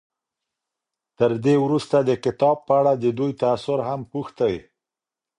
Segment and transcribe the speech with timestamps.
[1.17, 4.55] تر دې وروسته د کتاب په اړه د دوی تأثر هم پوښتئ.